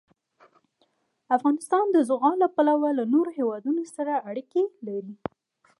افغانستان 1.37 1.85
د 1.91 1.97
زغال 2.09 2.35
له 2.43 2.49
پلوه 2.55 2.89
له 2.99 3.03
نورو 3.13 3.29
هېوادونو 3.39 3.83
سره 3.95 4.13
اړیکې 4.29 4.63
لري. 4.87 5.13